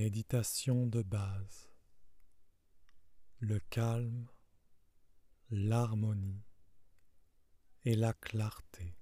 [0.00, 1.72] Méditation de base.
[3.40, 4.28] Le calme,
[5.50, 6.44] l'harmonie
[7.84, 8.96] et la clarté.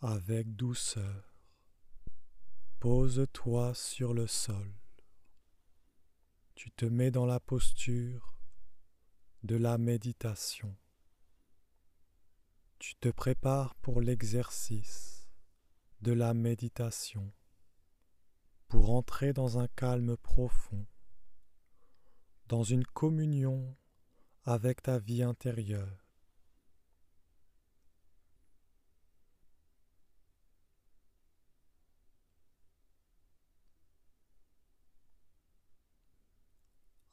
[0.00, 1.34] Avec douceur,
[2.78, 4.72] pose-toi sur le sol.
[6.54, 8.38] Tu te mets dans la posture
[9.42, 10.76] de la méditation.
[12.78, 15.17] Tu te prépares pour l'exercice
[16.00, 17.32] de la méditation
[18.68, 20.86] pour entrer dans un calme profond,
[22.46, 23.76] dans une communion
[24.44, 26.04] avec ta vie intérieure.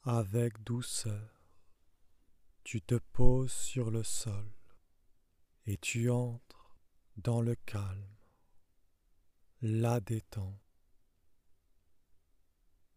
[0.04, 1.50] Avec douceur,
[2.62, 4.52] tu te poses sur le sol
[5.66, 6.76] et tu entres
[7.16, 8.15] dans le calme
[9.66, 10.56] la détend.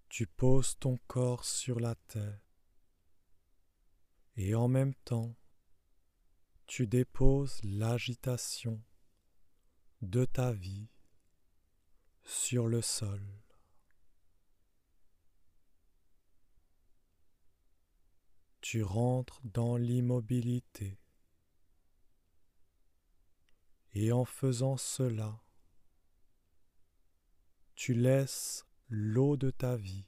[0.07, 2.39] Tu poses ton corps sur la terre
[4.35, 5.35] et en même temps
[6.67, 8.79] tu déposes l'agitation
[10.03, 10.89] de ta vie
[12.23, 13.23] sur le sol.
[18.61, 20.99] Tu rentres dans l'immobilité
[23.93, 25.41] et en faisant cela,
[27.79, 30.05] tu laisses l'eau de ta vie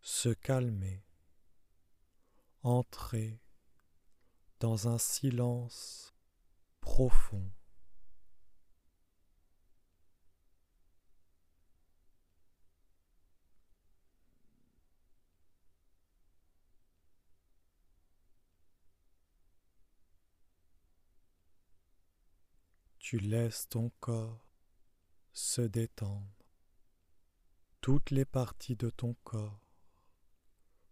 [0.00, 1.02] se calmer,
[2.62, 3.40] entrer
[4.60, 6.14] dans un silence
[6.80, 7.50] profond.
[23.00, 24.46] Tu laisses ton corps
[25.32, 26.43] se détendre.
[27.84, 29.60] Toutes les parties de ton corps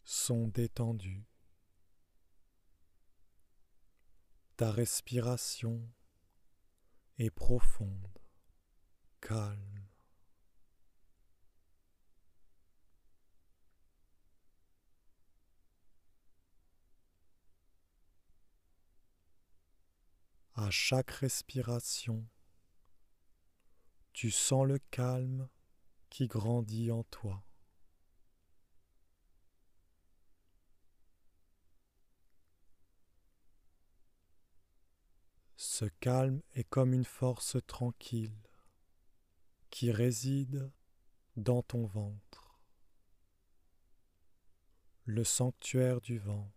[0.05, 1.25] sont détendues.
[4.59, 5.89] Ta respiration
[7.17, 8.21] est profonde,
[9.23, 9.89] calme.
[20.57, 22.29] À chaque respiration,
[24.13, 25.49] tu sens le calme
[26.13, 27.43] qui grandit en toi.
[35.57, 38.37] Ce calme est comme une force tranquille
[39.71, 40.71] qui réside
[41.37, 42.61] dans ton ventre,
[45.07, 46.53] le sanctuaire du vent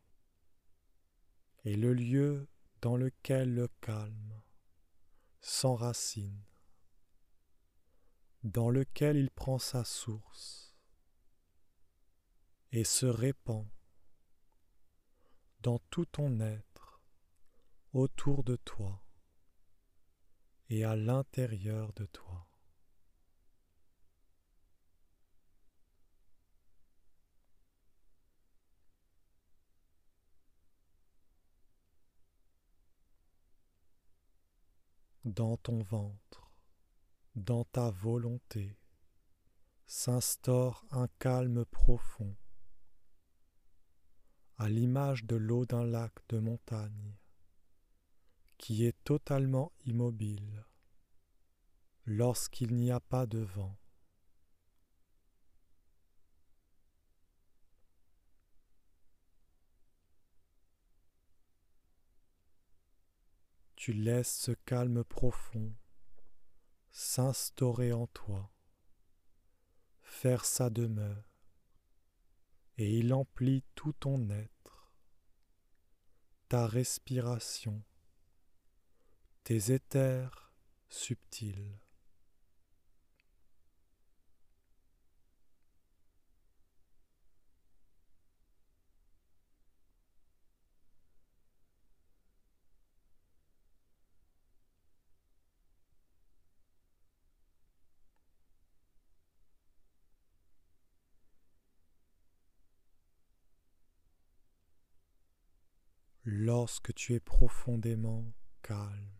[1.63, 2.49] est le lieu
[2.81, 4.41] dans lequel le calme
[5.39, 6.43] s'enracine
[8.45, 10.75] dans lequel il prend sa source
[12.71, 13.67] et se répand
[15.61, 17.01] dans tout ton être
[17.93, 19.03] autour de toi
[20.69, 22.47] et à l'intérieur de toi.
[35.23, 36.44] Dans ton ventre
[37.35, 38.77] dans ta volonté
[39.87, 42.35] s'instaure un calme profond,
[44.57, 47.17] à l'image de l'eau d'un lac de montagne,
[48.57, 50.65] qui est totalement immobile
[52.05, 53.77] lorsqu'il n'y a pas de vent.
[63.75, 65.75] Tu laisses ce calme profond
[66.97, 68.49] s'instaurer en toi,
[70.01, 71.43] faire sa demeure,
[72.77, 74.93] et il emplit tout ton être,
[76.47, 77.83] ta respiration,
[79.43, 80.55] tes éthers
[80.87, 81.84] subtils.
[106.25, 108.25] Lorsque tu es profondément
[108.63, 109.11] calme.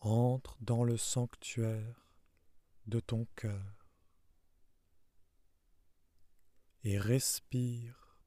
[0.00, 2.06] Entre dans le sanctuaire
[2.86, 3.88] de ton cœur
[6.82, 8.18] et respire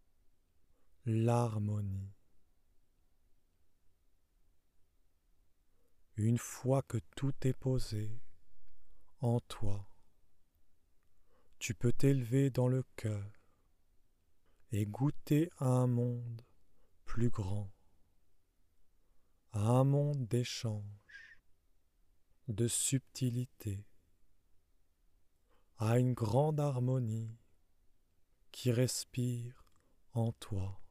[1.06, 2.16] l'harmonie.
[6.16, 8.20] Une fois que tout est posé
[9.20, 9.88] en toi,
[11.60, 13.37] tu peux t'élever dans le cœur
[14.72, 16.42] et goûter à un monde
[17.06, 17.72] plus grand,
[19.52, 21.40] à un monde d'échange,
[22.48, 23.86] de subtilité,
[25.78, 27.38] à une grande harmonie
[28.52, 29.74] qui respire
[30.14, 30.82] en toi.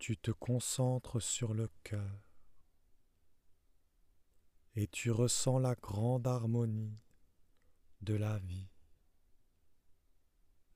[0.00, 2.24] Tu te concentres sur le cœur
[4.74, 6.98] et tu ressens la grande harmonie
[8.00, 8.70] de la vie,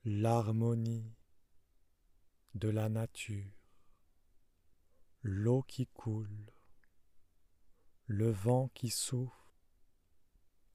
[0.05, 1.17] l'harmonie
[2.53, 3.59] de la nature,
[5.23, 6.53] l'eau qui coule,
[8.05, 9.49] le vent qui souffle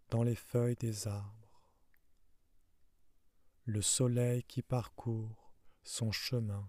[0.10, 1.64] dans les feuilles des arbres,
[3.66, 5.54] le soleil qui parcourt
[5.84, 6.68] son chemin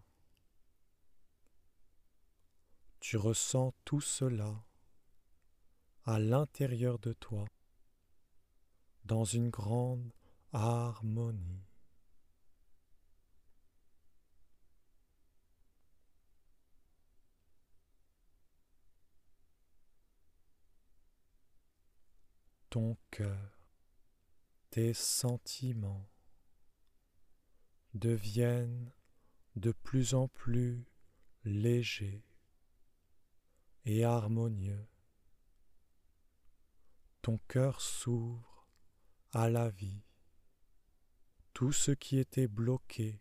[3.10, 4.64] tu ressens tout cela
[6.04, 7.44] à l'intérieur de toi,
[9.04, 10.12] dans une grande
[10.52, 11.66] harmonie.
[22.68, 23.66] Ton cœur,
[24.70, 26.08] tes sentiments
[27.94, 28.92] deviennent
[29.56, 30.84] de plus en plus
[31.42, 32.22] légers
[33.84, 34.86] et harmonieux.
[37.22, 38.68] Ton cœur s'ouvre
[39.32, 40.02] à la vie.
[41.52, 43.20] Tout ce qui était bloqué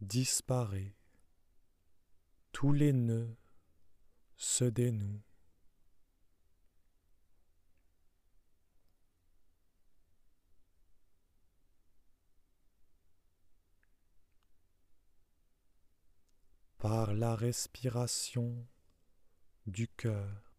[0.00, 0.96] disparaît.
[2.52, 3.36] Tous les nœuds
[4.36, 5.27] se dénouent.
[16.78, 18.66] Par la respiration
[19.66, 20.54] du cœur.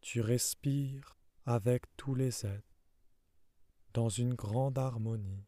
[0.00, 2.66] Tu respires avec tous les êtres
[3.92, 5.46] dans une grande harmonie,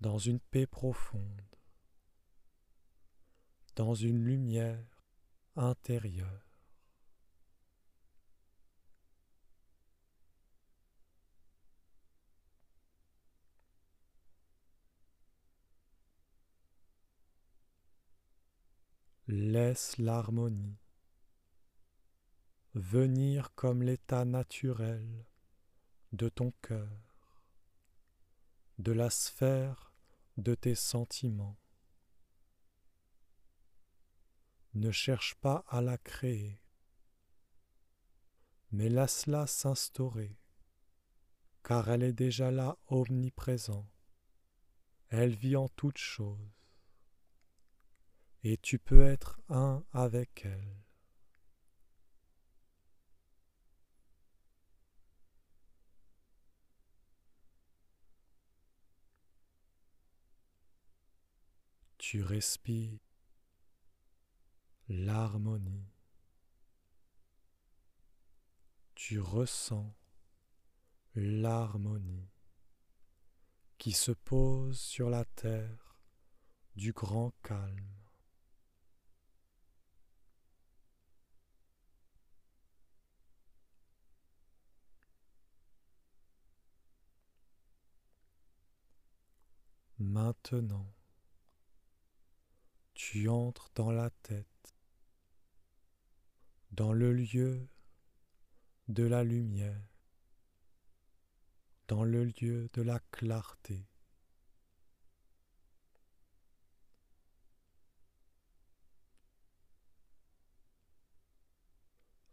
[0.00, 1.42] dans une paix profonde,
[3.74, 5.02] dans une lumière
[5.56, 6.51] intérieure.
[19.34, 20.76] Laisse l'harmonie
[22.74, 25.24] venir comme l'état naturel
[26.12, 27.42] de ton cœur,
[28.76, 29.94] de la sphère
[30.36, 31.56] de tes sentiments.
[34.74, 36.60] Ne cherche pas à la créer,
[38.70, 40.36] mais laisse-la s'instaurer,
[41.62, 43.88] car elle est déjà là omniprésente.
[45.08, 46.61] Elle vit en toutes choses
[48.44, 50.76] et tu peux être un avec elle.
[61.98, 62.98] Tu respires
[64.88, 65.88] l'harmonie.
[68.94, 69.94] Tu ressens
[71.14, 72.28] l'harmonie
[73.78, 75.96] qui se pose sur la terre
[76.74, 78.01] du grand calme.
[90.12, 90.92] Maintenant,
[92.92, 94.76] tu entres dans la tête,
[96.70, 97.66] dans le lieu
[98.88, 99.88] de la lumière,
[101.88, 103.88] dans le lieu de la clarté.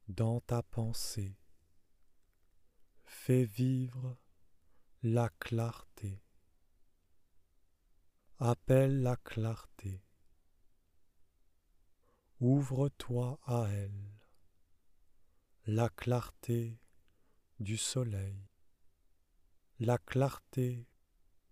[0.09, 1.37] Dans ta pensée,
[3.05, 4.17] fais vivre
[5.01, 6.21] la clarté
[8.39, 10.01] appelle la clarté.
[12.39, 14.13] Ouvre-toi à elle,
[15.65, 16.79] la clarté
[17.59, 18.47] du soleil,
[19.81, 20.87] la clarté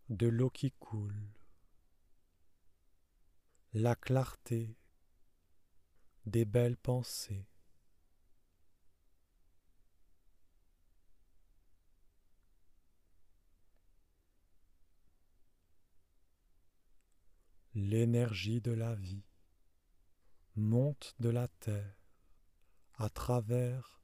[0.08, 1.34] de l'eau qui coule,
[3.74, 4.78] la clarté
[6.26, 7.50] des belles pensées.
[17.78, 19.24] L'énergie de la vie
[20.56, 21.96] monte de la terre
[22.96, 24.02] à travers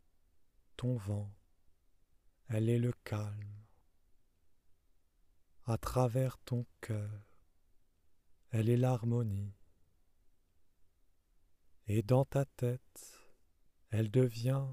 [0.78, 1.34] ton vent.
[2.50, 3.66] Elle est le calme.
[5.66, 7.34] À travers ton cœur,
[8.52, 9.56] elle est l'harmonie.
[11.88, 13.28] Et dans ta tête,
[13.90, 14.68] elle devient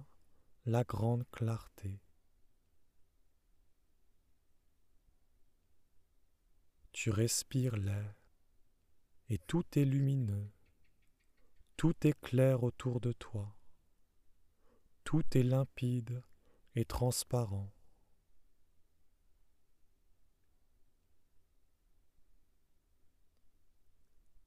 [0.67, 2.03] la grande clarté.
[6.93, 8.20] Tu respires l'air
[9.31, 10.51] et tout est lumineux,
[11.77, 13.57] tout est clair autour de toi,
[15.05, 16.23] tout est limpide
[16.75, 17.73] et transparent.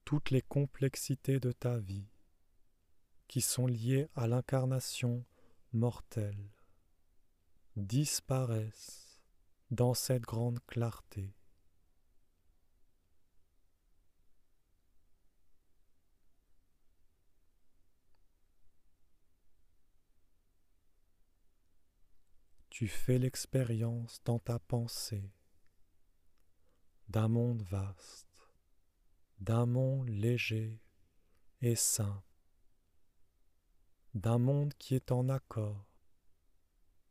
[0.06, 2.10] Toutes les complexités de ta vie
[3.28, 5.26] qui sont liées à l'incarnation
[5.72, 6.52] mortelle
[7.78, 9.22] disparaissent
[9.72, 11.34] dans cette grande clarté.
[22.74, 25.32] Tu fais l'expérience dans ta pensée
[27.08, 28.50] d'un monde vaste,
[29.38, 30.82] d'un monde léger
[31.62, 32.24] et sain,
[34.16, 35.86] d'un monde qui est en accord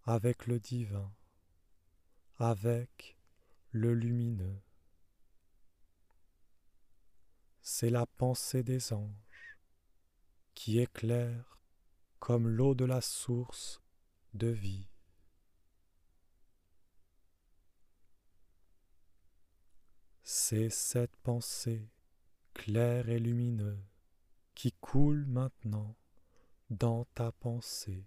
[0.02, 1.14] avec le divin,
[2.38, 3.16] avec
[3.70, 4.60] le lumineux.
[7.60, 9.60] C'est la pensée des anges
[10.54, 11.60] qui éclaire
[12.18, 13.80] comme l'eau de la source
[14.34, 14.91] de vie.
[20.24, 21.88] C'est cette pensée
[22.54, 23.76] claire et lumineuse
[24.54, 25.96] qui coule maintenant
[26.70, 28.06] dans ta pensée.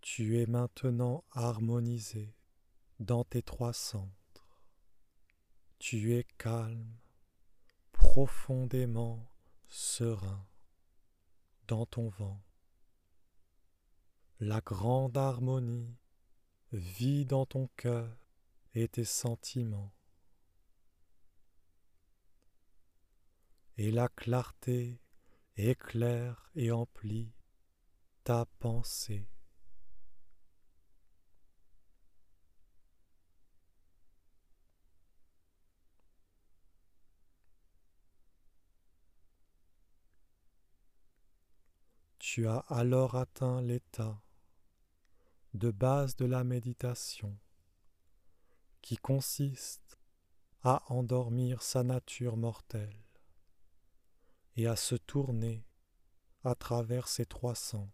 [0.00, 2.34] Tu es maintenant harmonisé
[2.98, 4.64] dans tes trois centres.
[5.78, 6.98] Tu es calme
[8.18, 9.30] profondément
[9.68, 10.44] serein
[11.68, 12.42] dans ton vent.
[14.40, 15.96] La grande harmonie
[16.72, 18.28] vit dans ton cœur
[18.74, 19.94] et tes sentiments.
[23.76, 25.00] Et la clarté
[25.56, 27.32] éclaire et emplit
[28.24, 29.30] ta pensée.
[42.38, 44.22] Tu as alors atteint l'état
[45.54, 47.36] de base de la méditation
[48.80, 49.98] qui consiste
[50.62, 53.02] à endormir sa nature mortelle
[54.54, 55.66] et à se tourner
[56.44, 57.90] à travers ses trois sens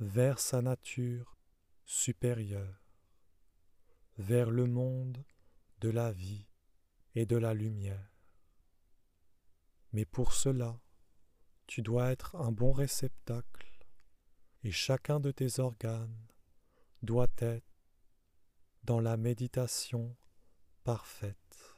[0.00, 1.38] vers sa nature
[1.84, 2.82] supérieure,
[4.18, 5.24] vers le monde
[5.78, 6.48] de la vie
[7.14, 8.18] et de la lumière.
[9.92, 10.80] Mais pour cela,
[11.66, 13.66] tu dois être un bon réceptacle
[14.62, 16.26] et chacun de tes organes
[17.02, 17.66] doit être
[18.84, 20.16] dans la méditation
[20.84, 21.75] parfaite.